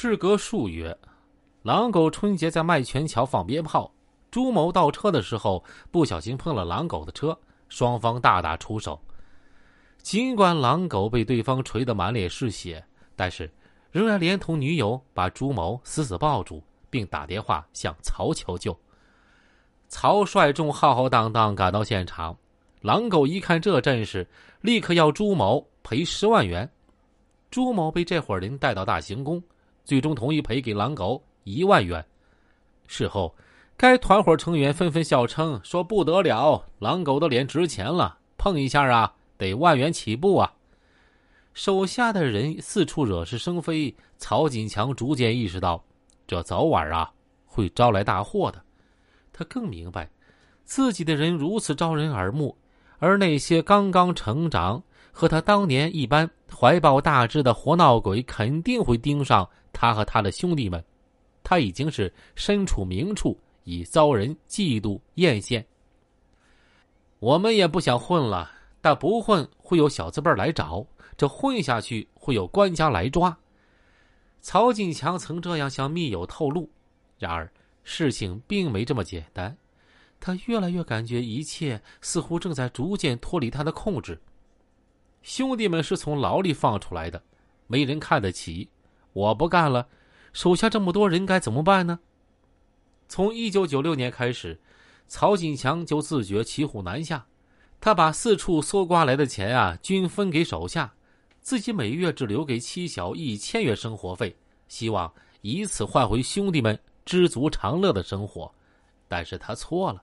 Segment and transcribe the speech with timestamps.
[0.00, 0.96] 事隔数月，
[1.62, 3.92] 狼狗春节在麦泉桥放鞭炮，
[4.30, 7.36] 朱某倒车的时候不小心碰了狼狗的车，
[7.68, 8.96] 双方大打出手。
[9.96, 12.80] 尽管狼狗被对方捶得满脸是血，
[13.16, 13.52] 但是
[13.90, 18.78] 仍然连同女友把朱某死死抱住，并打电话向曹求救。
[19.88, 22.38] 曹率众浩浩荡荡赶到现场，
[22.82, 24.24] 狼狗一看这阵势，
[24.60, 26.70] 立刻要朱某赔十万元。
[27.50, 29.42] 朱某被这伙人带到大行宫。
[29.88, 32.04] 最终同意赔给狼狗一万元。
[32.86, 33.34] 事后，
[33.74, 40.52] 该团伙成员纷纷笑称说：“不得了，狼狗的脸值钱了，碰一下啊，得万元起步啊！”
[41.54, 45.82] 手下的人四处惹是生非，曹锦强逐渐意识到，
[46.26, 47.10] 这早晚啊
[47.46, 48.62] 会招来大祸的。
[49.32, 50.10] 他更明白，
[50.64, 52.54] 自己的人如此招人耳目，
[52.98, 54.82] 而那些刚刚成长
[55.12, 59.48] 和他当年一般怀抱大志的活闹鬼，肯定会盯上。
[59.80, 60.84] 他和他的兄弟们，
[61.44, 65.64] 他已经是身处明处，已遭人嫉妒艳羡。
[67.20, 70.84] 我们也不想混了，但不混会有小字辈来找，
[71.16, 73.38] 这混下去会有官家来抓。
[74.40, 76.68] 曹锦强曾这样向密友透露，
[77.16, 77.48] 然而
[77.84, 79.56] 事情并没这么简单。
[80.18, 84.20] 他越来越感觉一切似乎正在逐渐脱离他的控制。
[85.22, 87.22] 兄弟们是从牢里放出来的，
[87.68, 88.68] 没人看得起。
[89.18, 89.88] 我不干了，
[90.32, 91.98] 手下这么多人该怎么办呢？
[93.08, 94.60] 从一九九六年开始，
[95.08, 97.26] 曹锦强就自觉骑虎难下。
[97.80, 100.94] 他把四处搜刮来的钱啊，均分给手下，
[101.40, 104.36] 自己每月只留给妻小一千元生活费，
[104.68, 108.52] 希望以此换回兄弟们知足常乐的生活。
[109.08, 110.00] 但是他错了。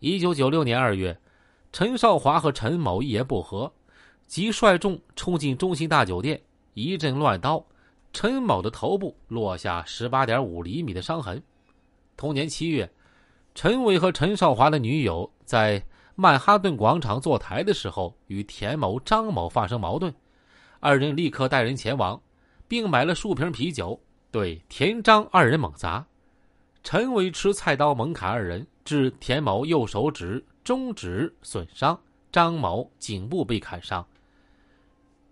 [0.00, 1.16] 一九九六年二月，
[1.72, 3.72] 陈少华和陈某一言不合，
[4.26, 6.40] 即率众冲进中心大酒店，
[6.74, 7.64] 一阵乱刀。
[8.12, 11.42] 陈某的头部落下十八点五厘米的伤痕。
[12.16, 12.88] 同年七月，
[13.54, 15.82] 陈伟和陈少华的女友在
[16.14, 20.14] 曼哈顿广场坐台的时候，与田某、张某发生矛盾，
[20.78, 22.20] 二人立刻带人前往，
[22.68, 23.98] 并买了数瓶啤酒，
[24.30, 26.04] 对田张二人猛砸。
[26.84, 31.98] 陈伟持菜刀猛砍二人，致田某右手指、中指损伤，
[32.30, 34.06] 张某颈部被砍伤。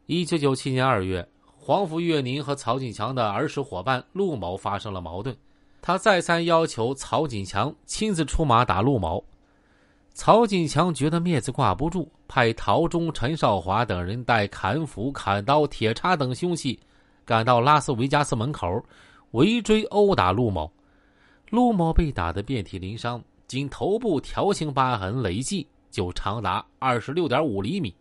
[0.07, 1.29] 一九九七年二月。
[1.71, 5.37] 黄福岳宁和曹锦强的儿时伙伴陆某发生了矛盾，
[5.81, 9.25] 他再三要求曹锦强亲自出马打陆某。
[10.13, 16.77] 曹锦强觉得面子挂不住，派陶忠、陈少华等人带砍斧、砍刀、铁叉等凶器，
[17.25, 18.85] 赶到拉斯维加斯门口，
[19.31, 20.69] 围追殴打陆某。
[21.51, 27.95] 陆某被打得遍体鳞伤，仅头部条形疤痕累计就长达二十六点五厘米。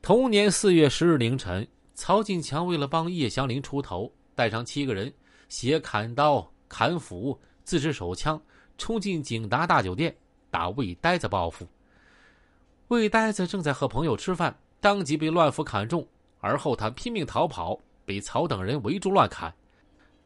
[0.00, 1.66] 同年四月十日凌晨。
[2.00, 5.12] 曹锦强为了帮叶祥林出头，带上七个人，
[5.50, 8.40] 携砍刀、砍斧、自制手枪，
[8.78, 10.16] 冲进景达大酒店，
[10.50, 11.68] 打魏呆子报复。
[12.88, 16.08] 魏呆子正在和朋友吃饭，当即被乱斧砍中，
[16.40, 19.52] 而后他拼命逃跑，被曹等人围住乱砍。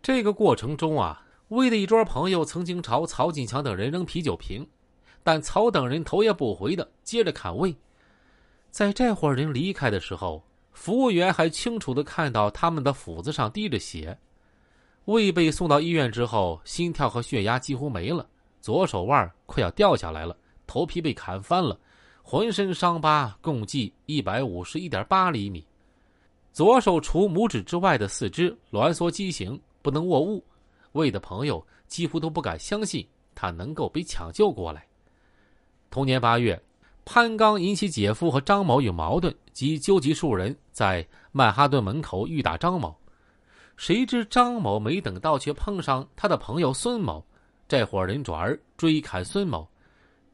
[0.00, 4.64] 这个过程中啊，魏的一桌朋友曾经朝曹锦强等人扔啤酒瓶，
[5.24, 7.74] 但曹等人头也不回的接着砍魏。
[8.70, 10.40] 在这伙人离开的时候。
[10.74, 14.18] 服务员还清楚的看到他们的斧子上滴着血，
[15.06, 18.28] 魏被送到医院之后，心跳和血压几乎没了，
[18.60, 20.36] 左手腕快要掉下来了，
[20.66, 21.78] 头皮被砍翻了，
[22.22, 25.64] 浑身伤疤共计一百五十一点八厘米，
[26.52, 30.44] 左手除拇指之外的四肢挛缩畸形，不能握物。
[30.92, 34.84] 魏的朋友几乎都不敢相信他能够被抢救过来。
[35.88, 36.60] 同年八月。
[37.06, 42.94] 潘刚引起姐夫和张某有矛盾，即纠集数人在曼哈顿门口欲打张某。
[43.76, 47.24] 谁知张某没等到，却碰上他的朋友孙某。
[47.66, 49.66] 这伙人转而追砍孙某，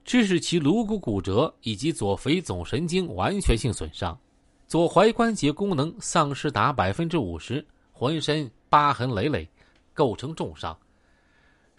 [0.03, 4.19] 致使其颅骨骨折以及左腓总神经完全性损伤，
[4.67, 9.49] 左踝关节功能丧失达百分之五十，浑身疤痕累累，
[9.95, 10.77] 构成重伤。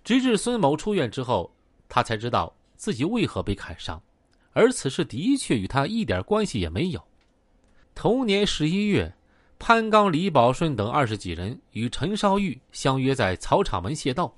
[0.03, 1.51] 直至孙某出院之后，
[1.89, 4.01] 他才知道自己为何被砍伤。
[4.53, 7.10] 而此事的确与他一点关系也没有。
[8.01, 9.13] 同年十一月，
[9.59, 14.35] 潘刚、李宝顺等二十几人与陈少玉相约在草场门械斗，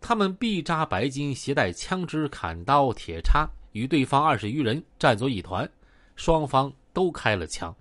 [0.00, 5.70] 他们臂扎白巾，携带枪支、砍刀、铁叉，与对方二十余人战作一团，
[6.14, 7.76] 双方都开了枪。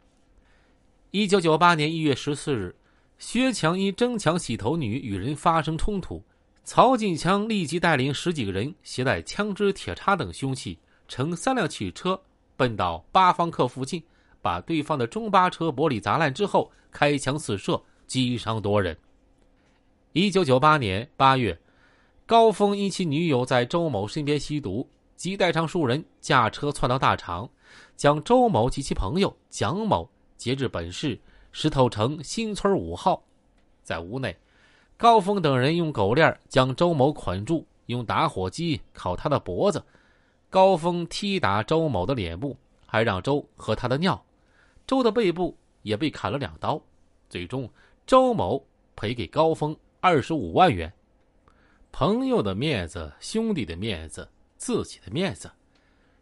[1.11, 2.75] 一九九八年一月十四日，
[3.17, 6.21] 薛强因争抢洗头女与人发生冲突，
[6.65, 10.77] 曹锦强立即带领十几个人携带枪支、铁叉等凶器。
[11.07, 12.21] 乘三辆汽车
[12.57, 14.03] 奔到八方客附近，
[14.45, 18.95] 把对方的中巴车玻璃砸烂之后，开枪四射，击伤多人。
[20.11, 21.59] 一九九八年八月，
[22.27, 27.49] 高峰因其女友在周某身边吸毒，即带上数人驾车窜到大厂，
[27.95, 30.07] 将周某及其朋友蒋某
[30.37, 31.19] 截至本市
[31.51, 33.23] 石头城新村五号。
[33.81, 34.37] 在屋内，
[34.95, 39.83] 高峰等人用狗链将周某捆住，用打火机烤他的脖子。
[40.51, 42.55] 高峰踢打周某的脸部，
[42.85, 44.23] 还让周喝他的尿。
[44.87, 46.81] 周的背部也被砍了两刀。
[47.29, 47.69] 最终，
[48.05, 48.65] 周某
[48.95, 49.75] 赔给高峰。
[50.01, 50.93] 二十五万元，
[51.91, 55.51] 朋友的面子、兄弟的面子、自己的面子，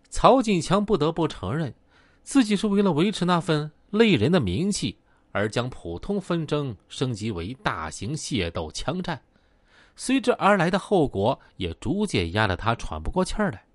[0.10, 1.74] 曹锦强不得不承认，
[2.22, 4.98] 自己是为了维持那份累人的名气，
[5.34, 9.22] 而将普通纷争升级为大型械斗枪战，
[9.98, 13.66] 随之而来的后果也逐渐压得他喘不过气儿来。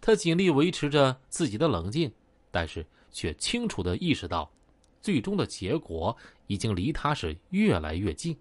[0.00, 2.10] 他尽力维持着自己的冷静，
[2.50, 2.86] 但是
[3.16, 4.46] 却清楚的意识到，
[5.00, 6.14] 最终的结果
[6.48, 8.36] 已经离他是越来越近。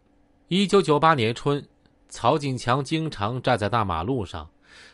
[0.50, 1.66] 一九九八年春，
[2.10, 4.50] 曹锦强经常站在大马路上，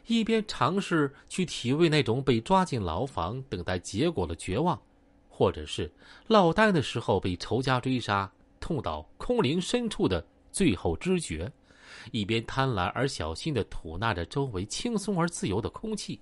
[0.06, 4.80] 一边尝试去体味那种被抓进牢房等待结果的绝望，
[5.28, 5.92] 或者是
[6.28, 11.52] 落单的时候被仇家追杀、痛到空灵深处的最后知觉，
[12.12, 16.22] 一边贪婪而小心的吐纳着周围轻松而自由的空气。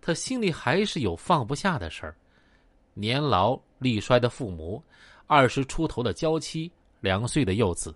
[0.00, 2.16] 他心里还是有放不下的事儿：
[2.98, 4.82] 年老力衰的父母，
[5.28, 6.68] 二十出头的娇妻，
[7.00, 7.94] 两岁的幼子。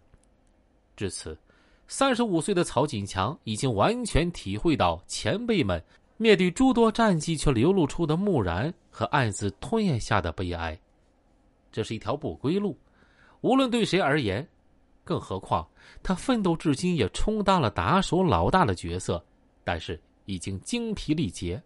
[0.97, 1.37] 至此，
[1.89, 5.83] 三十五岁的曹锦强已经完全体会到前辈们
[6.19, 10.79] 面对诸多战绩却流露出的木然和暗自吞咽下的悲哀。
[11.73, 12.79] 这是一条不归路，
[13.41, 14.47] 无论对谁而言。
[15.05, 15.67] 更何况
[16.01, 19.21] 他奋斗至今也充当了打手老大的角色，
[19.65, 21.61] 但是已经精疲力竭。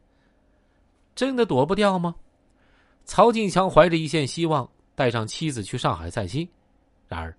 [1.14, 2.14] 真的躲不掉吗？
[3.06, 6.46] 曹锦强怀着一线希望，带上妻子去上海散心。
[7.08, 7.34] 然而。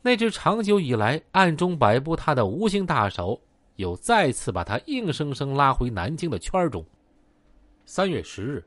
[0.00, 3.38] 那只长久以来暗中摆布他的无形大手，
[3.76, 6.86] 又再次把他硬生生拉回南京的圈中。
[7.84, 8.64] 三月十日，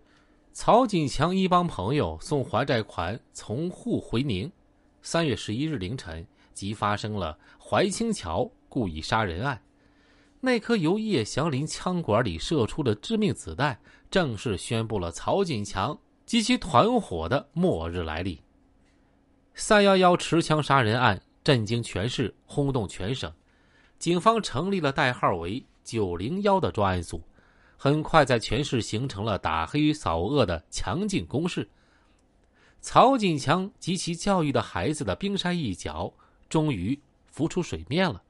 [0.51, 4.51] 曹锦强一帮朋友送还债款从沪回宁。
[5.01, 6.23] 三月十一日凌晨，
[6.53, 9.59] 即发生了怀清桥故意杀人案。
[10.41, 13.79] 那颗由叶祥林枪管里射出的致命子弹，
[14.11, 15.97] 正式宣布了曹锦强
[16.31, 18.39] 及其团伙的末日来临。
[19.53, 23.29] 三幺幺持枪杀人案震惊全市，轰动全省。
[23.99, 27.21] 警方成立了代号为“九零幺”的专案组，
[27.75, 31.69] 很快在全市形成了打黑与扫恶的强劲攻势。
[32.79, 36.13] 曹锦强及其教育的孩子的冰山一角
[36.47, 38.23] 终于浮出水面了。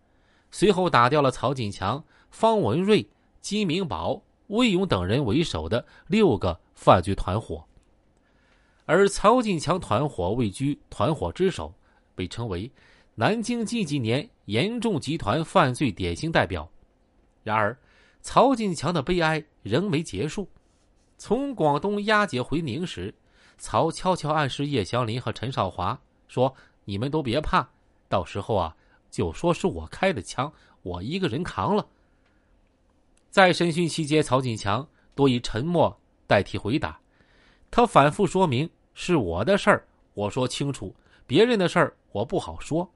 [0.50, 3.08] 随后打掉了曹锦强、方文瑞、
[3.42, 7.68] 金明宝、魏勇等人为首的六个犯罪团伙。
[8.86, 11.74] 而曹锦强团伙位居团伙之首，
[12.16, 12.70] 被称为
[13.16, 16.70] 南京近几年严重集团犯罪典型代表。
[17.44, 17.78] 然而，
[18.22, 20.48] 曹锦强的悲哀仍没结束。
[21.18, 23.14] 从广东押解回宁时，
[23.58, 26.54] 曹悄悄暗示叶祥林和陈少华说
[26.86, 27.68] ：“你们都别怕，
[28.08, 28.76] 到时候啊，
[29.10, 30.52] 就说是我开的枪，
[30.84, 31.88] 我一个人扛了。”
[33.32, 37.00] 在审讯期间，曹锦强多以沉默代替回答，
[37.72, 38.70] 他反复说明。
[38.94, 40.94] 是我的事儿，我说清楚；
[41.26, 42.88] 别人的事儿，我不好说。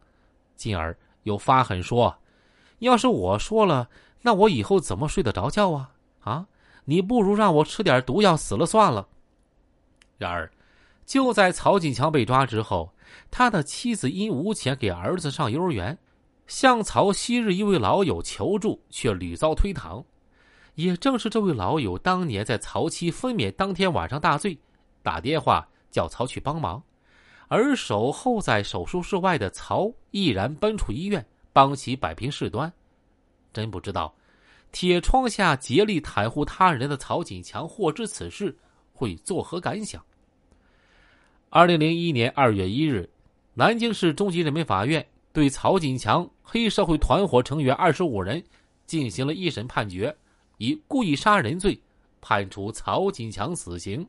[0.58, 2.14] 进而又发狠说
[2.80, 3.90] ：“要是我说了，
[4.22, 5.92] 那我以后怎么睡得着觉啊？
[6.20, 6.48] 啊，
[6.84, 9.08] 你不如让我吃点毒药死了算了。”
[10.20, 10.52] 然而，
[11.06, 12.94] 就在曹锦强被抓之后，
[13.32, 15.98] 他的妻子因无钱给儿子上幼儿园，
[16.46, 20.04] 向曹昔日一位老友求助，却屡遭推搪。
[20.76, 24.58] 也正是这位老友当年在曹妻分娩当天晚上大醉，
[25.02, 25.68] 打电话。
[25.92, 26.84] 叫曹去帮忙，
[27.48, 32.70] 而守候在手术室外的曹毅然奔出医院，帮其摆平事端。
[33.54, 34.14] 真不知道，
[34.74, 38.54] 铁窗下竭力袒护他人的曹锦强获知此事
[38.92, 40.04] 会作何感想。
[41.50, 43.10] 二零零一年二月一日，
[43.54, 48.44] 南京市中级人民法院对曹锦强黑社会团伙成员二十五人
[48.86, 50.14] 进行了一审判决，
[50.58, 51.80] 以故意杀人罪
[52.22, 54.08] 判处曹锦强死刑。